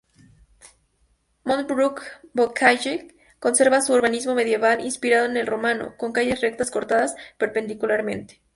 [1.43, 8.41] Montbrun-Bocage conserva su urbanismo medieval, inspirado en el romano, con calles rectas cortadas perpendicularmente.